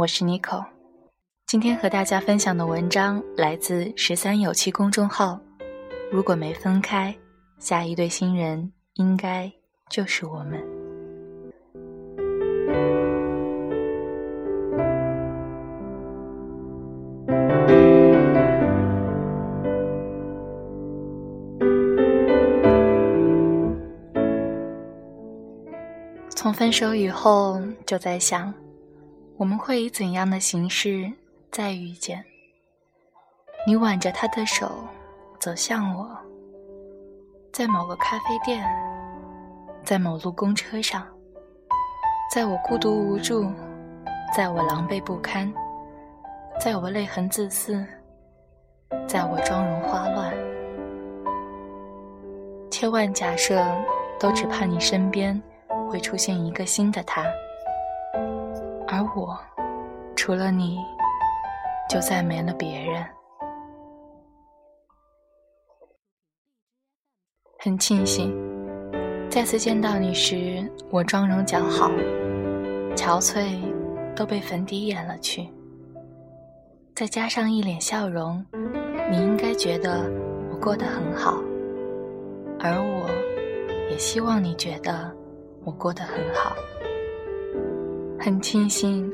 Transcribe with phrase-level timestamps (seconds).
[0.00, 0.64] 我是 Nico。
[1.46, 5.38] 今天和大家分享的文章来自十三有气公众号。
[6.10, 7.14] 如果没分开，
[7.58, 9.52] 下一对新人应该
[9.90, 10.58] 就是我们。
[26.30, 28.54] 从分手以后，就在想，
[29.40, 31.10] 我们会以怎样的形式
[31.50, 32.22] 再遇见？
[33.66, 34.70] 你挽着他的手
[35.38, 36.14] 走向我，
[37.50, 38.62] 在某个咖啡店，
[39.82, 41.06] 在某路公车上，
[42.30, 43.50] 在我孤独无助，
[44.36, 45.50] 在我狼狈不堪，
[46.62, 47.82] 在我泪痕自私，
[49.08, 50.34] 在我妆容花乱。
[52.70, 53.64] 千万假设，
[54.18, 55.40] 都只怕你身边。
[55.88, 57.24] 会出现一个新的他，
[58.92, 59.38] 而我，
[60.16, 60.84] 除了你，
[61.88, 63.06] 就再没了别人。
[67.60, 68.34] 很庆幸，
[69.30, 71.88] 再次见到你时，我妆容姣好，
[72.96, 73.60] 憔悴
[74.16, 75.48] 都被粉底掩了去，
[76.96, 78.44] 再加上一脸笑容，
[79.08, 80.10] 你应该觉得
[80.50, 81.36] 我过得很好，
[82.58, 83.08] 而我，
[83.88, 85.16] 也希望你觉得。
[85.62, 86.56] 我过得很好，
[88.22, 89.10] 很庆幸，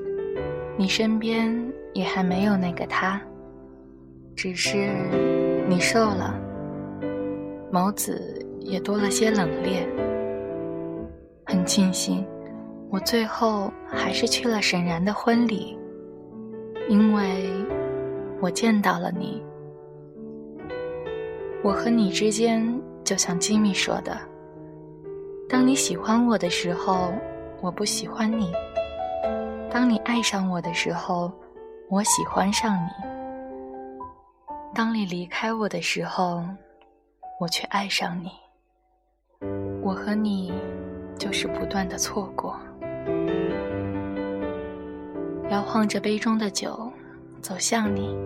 [0.76, 1.56] 你身边
[1.92, 3.22] 也还没有那个他，
[4.34, 4.90] 只是
[5.68, 6.34] 你瘦了，
[7.72, 9.86] 眸子也多了些冷冽。
[11.44, 12.26] 很庆幸，
[12.90, 15.78] 我最后还是去了沈然的婚礼，
[16.88, 17.48] 因为
[18.40, 19.40] 我见到了你。
[21.62, 22.68] 我和你之间，
[23.04, 24.18] 就像吉米说的。
[25.48, 27.12] 当你喜欢我的时候，
[27.60, 28.50] 我不喜欢你；
[29.76, 31.30] 当你爱上我的时候，
[31.90, 32.88] 我喜欢上你；
[34.74, 36.42] 当你离开我的时候，
[37.38, 38.30] 我却爱上你。
[39.82, 40.50] 我和你
[41.18, 42.58] 就是不断的错过。
[45.50, 46.90] 摇晃着杯中的酒，
[47.42, 48.16] 走向你，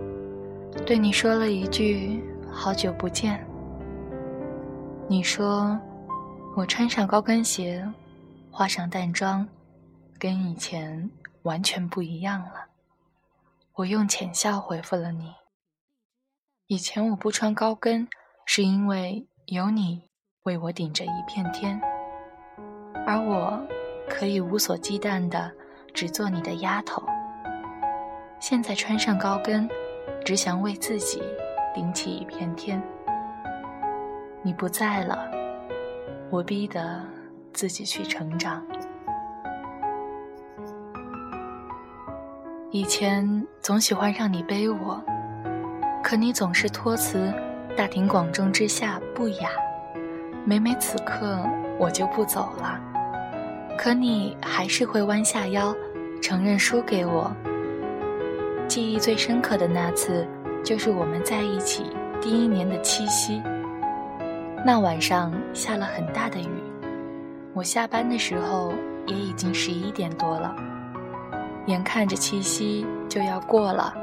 [0.85, 3.45] 对你说了一句“好久不见”。
[5.05, 5.77] 你说。
[6.55, 7.85] 我穿上高跟鞋，
[8.49, 9.45] 化上淡妆，
[10.17, 11.09] 跟以前
[11.43, 12.67] 完全不一样了。
[13.73, 15.33] 我用浅笑回复了你。
[16.67, 18.07] 以前我不穿高跟，
[18.45, 20.09] 是因为有你
[20.43, 21.81] 为我顶着一片天，
[23.05, 23.61] 而我
[24.09, 25.51] 可以无所忌惮的
[25.93, 27.03] 只做你的丫头。
[28.39, 29.69] 现在穿上高跟，
[30.25, 31.21] 只想为自己
[31.73, 32.81] 顶起一片天。
[34.43, 35.29] 你不在了。
[36.29, 37.05] 我逼得
[37.51, 38.65] 自己去成长。
[42.73, 45.03] 以前总喜欢让你背我，
[46.01, 47.29] 可你总是托辞，
[47.75, 49.49] 大庭广众之下不雅。
[50.45, 51.45] 每每此刻，
[51.77, 52.79] 我就不走了，
[53.77, 55.75] 可你还是会弯下腰，
[56.21, 57.29] 承认输给我。
[58.69, 60.25] 记忆最深刻的那次，
[60.63, 61.87] 就是我们在一起
[62.21, 63.41] 第一年的七夕。
[64.65, 66.49] 那晚上下了很大的雨，
[67.53, 68.71] 我下班的时候
[69.07, 70.55] 也已经十一点多了。
[71.67, 73.93] 眼看着七夕就要过了，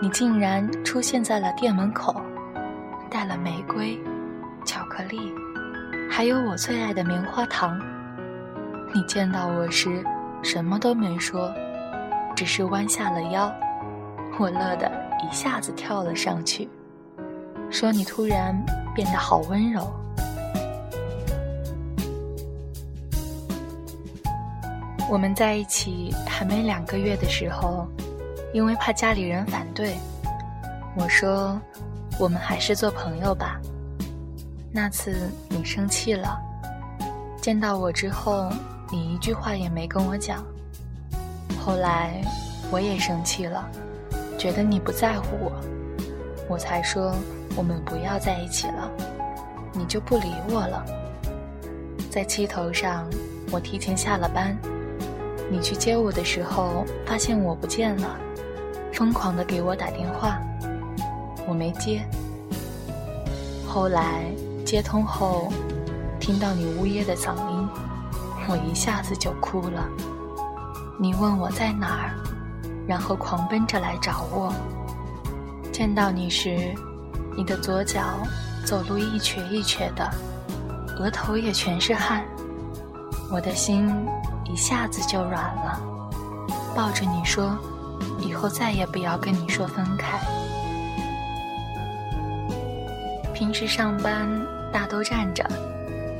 [0.00, 2.20] 你竟然出现在了店门口，
[3.10, 3.98] 带了玫瑰、
[4.64, 5.32] 巧克力，
[6.10, 7.78] 还有我最爱的棉花糖。
[8.94, 10.04] 你见到我时
[10.42, 11.52] 什么都没说，
[12.36, 13.52] 只是弯下了腰，
[14.38, 14.90] 我乐得
[15.22, 16.68] 一下子跳了上去，
[17.70, 18.54] 说你突然。
[18.94, 19.92] 变得好温柔。
[25.10, 27.86] 我们在一起还没两个月的时候，
[28.52, 29.96] 因为怕家里人反对，
[30.96, 31.60] 我说
[32.18, 33.60] 我们还是做朋友吧。
[34.72, 36.36] 那次你生气了，
[37.40, 38.50] 见到我之后，
[38.90, 40.44] 你一句话也没跟我讲。
[41.60, 42.20] 后来
[42.70, 43.68] 我也生气了，
[44.38, 45.52] 觉得你不在乎我，
[46.48, 47.14] 我才说。
[47.56, 48.90] 我们不要在一起了，
[49.72, 50.84] 你就不理我了。
[52.10, 53.08] 在气头上，
[53.52, 54.58] 我提前下了班。
[55.50, 58.16] 你去接我的时候，发现我不见了，
[58.92, 60.38] 疯狂的给我打电话，
[61.46, 62.04] 我没接。
[63.66, 64.24] 后来
[64.64, 65.52] 接通后，
[66.18, 67.68] 听到你呜咽的嗓音，
[68.48, 69.88] 我一下子就哭了。
[70.98, 72.14] 你问我在哪儿，
[72.86, 74.52] 然后狂奔着来找我。
[75.72, 76.74] 见到你时。
[77.36, 78.00] 你的左脚
[78.64, 80.08] 走路一瘸一瘸的，
[80.96, 82.24] 额头也全是汗，
[83.28, 83.92] 我的心
[84.54, 85.80] 一下子就软了。
[86.76, 87.58] 抱着你说
[88.22, 90.16] ：“以后再也不要跟你说分开。
[93.34, 94.28] 平时上班
[94.72, 95.44] 大都站着，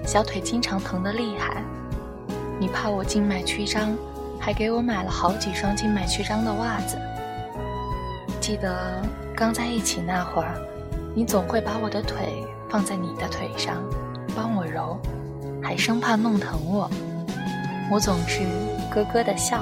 [0.04, 1.62] 小腿经常疼得厉害。
[2.58, 3.96] 你怕我静脉曲张，
[4.40, 6.98] 还给我买了好几双静脉曲张的袜子。
[8.40, 9.00] 记得
[9.36, 10.56] 刚在一起那会儿，
[11.14, 13.76] 你总会把我的腿放在你的腿上，
[14.34, 14.98] 帮我揉，
[15.62, 16.90] 还生怕弄疼我。
[17.90, 18.40] 我总是
[18.90, 19.60] 咯咯的笑，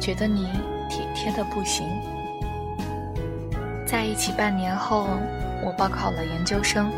[0.00, 0.46] 觉得你
[0.88, 1.86] 体贴的不行。
[3.86, 5.08] 在一起半年后，
[5.64, 6.90] 我报考了研究生，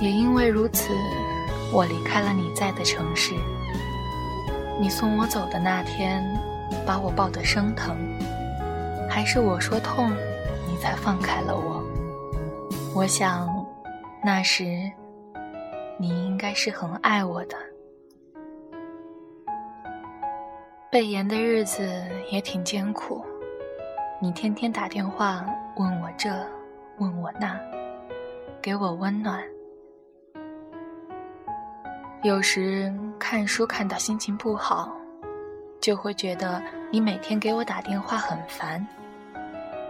[0.00, 0.92] 也因为如此，
[1.72, 3.34] 我离开了你在的城市。
[4.80, 6.22] 你送我走的那天，
[6.86, 7.96] 把我抱得生疼，
[9.08, 10.10] 还是我说痛，
[10.66, 11.82] 你才放开了我。
[12.94, 13.48] 我想，
[14.24, 14.64] 那时
[15.98, 17.56] 你应该是很爱我的。
[20.90, 21.86] 背研的日子
[22.30, 23.22] 也挺艰苦，
[24.22, 25.44] 你天天打电话
[25.76, 26.30] 问我这，
[26.96, 27.60] 问我那，
[28.62, 29.44] 给我温暖。
[32.22, 34.90] 有时看书看到心情不好，
[35.78, 38.84] 就会觉得你每天给我打电话很烦。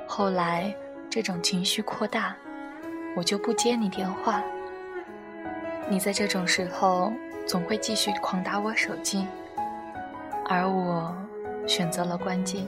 [0.04, 0.74] 后来
[1.08, 2.34] 这种情绪扩大，
[3.14, 4.42] 我就不接你电话。
[5.88, 7.12] 你在这种时候
[7.46, 9.24] 总会继续狂打我手机，
[10.48, 11.14] 而我
[11.66, 12.66] 选择了关机。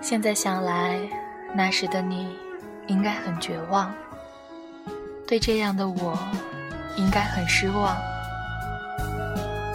[0.00, 0.98] 现在想来，
[1.54, 2.36] 那时的你
[2.88, 3.94] 应该很绝望，
[5.26, 6.18] 对这样的我。
[6.96, 7.96] 应该很失望。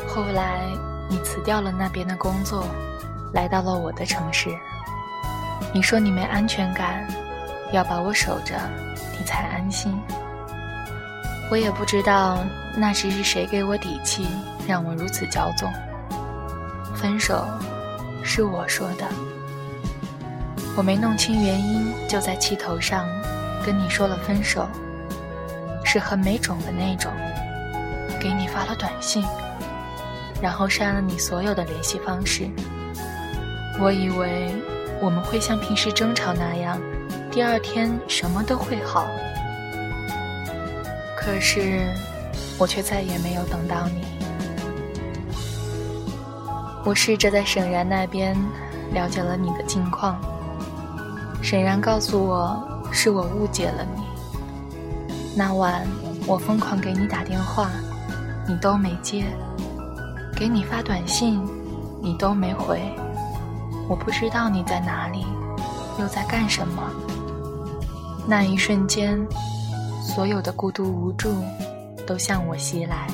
[0.07, 0.61] 后来，
[1.09, 2.63] 你辞掉了那边的工作，
[3.33, 4.51] 来到了我的城市。
[5.73, 7.07] 你说你没安全感，
[7.73, 8.53] 要把我守着，
[9.17, 9.99] 你才安心。
[11.49, 12.37] 我也不知道
[12.75, 14.27] 那时是谁给我底气，
[14.67, 15.67] 让我如此骄纵。
[16.99, 17.45] 分手，
[18.23, 19.05] 是我说的。
[20.75, 23.07] 我没弄清原因，就在气头上，
[23.63, 24.67] 跟你说了分手。
[25.85, 27.11] 是很没种的那种，
[28.19, 29.23] 给你发了短信，
[30.41, 32.49] 然后删了你所有的联系方式。
[33.79, 34.51] 我以为
[34.99, 36.81] 我们会像平时争吵那样，
[37.31, 39.07] 第二天什么都会好。
[41.15, 41.87] 可是，
[42.57, 44.16] 我却再也没有等到你。
[46.87, 48.33] 我试着在沈然那边
[48.93, 50.17] 了解了你的近况，
[51.41, 54.03] 沈然告诉我，是我误解了你。
[55.35, 55.85] 那晚，
[56.25, 57.69] 我疯狂给你打电话，
[58.47, 59.25] 你都没接；
[60.33, 61.45] 给你发短信，
[62.01, 62.81] 你都没回。
[63.89, 65.25] 我不知道你在哪里，
[65.99, 66.81] 又在干什么。
[68.25, 69.19] 那一瞬间，
[70.01, 71.35] 所有的孤独无助
[72.07, 73.07] 都向我袭来。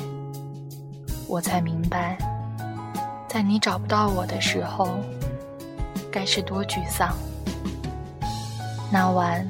[1.26, 2.16] 我才明白，
[3.34, 4.96] 在你找不到我的时候，
[6.08, 7.16] 该是多沮丧。
[8.92, 9.44] 那晚，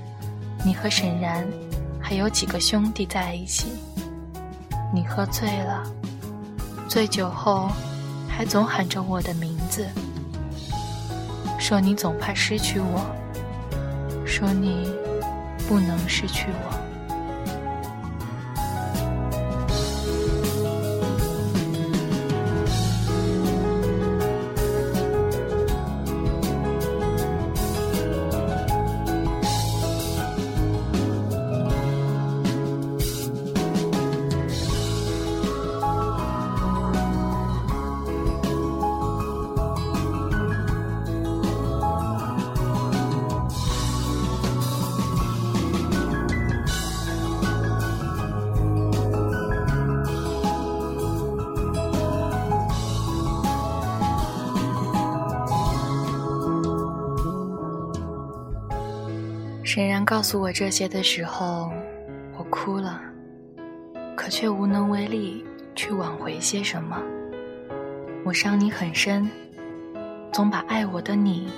[0.64, 1.46] 你和沈然。
[2.00, 3.66] 还有几个兄弟在一起，
[4.90, 5.82] 你喝醉了，
[6.88, 7.68] 醉酒后
[8.26, 9.86] 还总喊着我的名字，
[11.58, 13.04] 说你总怕失去我，
[14.26, 14.90] 说你
[15.68, 16.83] 不能失去我。
[59.74, 61.68] 沈然告诉我这些的时候，
[62.38, 63.00] 我哭了，
[64.16, 67.02] 可却无能为力去挽回些什么。
[68.24, 69.28] 我伤你很深，
[70.32, 71.48] 总把爱我的你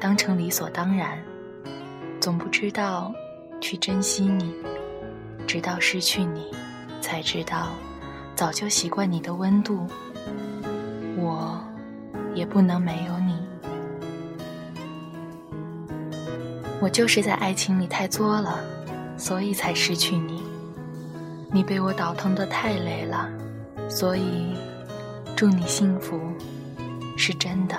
[0.00, 1.22] 当成理所当然，
[2.18, 3.12] 总不知道
[3.60, 4.54] 去珍惜你，
[5.46, 6.46] 直到失去你，
[7.02, 7.72] 才知道
[8.34, 9.86] 早就习惯你的温度。
[11.18, 11.62] 我
[12.34, 13.37] 也不能没有你。
[16.80, 18.60] 我就是在爱情里太作了，
[19.16, 20.42] 所以才失去你。
[21.50, 23.28] 你被我倒腾的太累了，
[23.88, 24.54] 所以
[25.34, 26.20] 祝你幸福，
[27.16, 27.76] 是真的。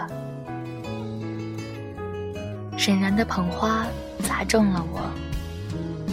[2.77, 3.85] 沈然的捧花
[4.27, 4.99] 砸中了我，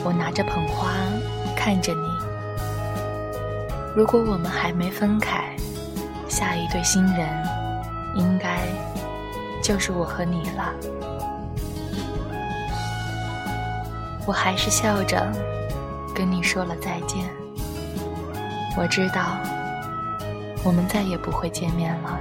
[0.04, 0.92] 我拿着捧花
[1.56, 2.08] 看着你。
[3.96, 5.56] 如果我们还没分开，
[6.28, 7.28] 下一对新人
[8.14, 8.60] 应该
[9.62, 10.72] 就是我和你了。
[14.26, 15.24] 我还是笑着
[16.14, 17.30] 跟你说了再见。
[18.76, 19.38] 我知道，
[20.64, 22.18] 我们再也不会见面了。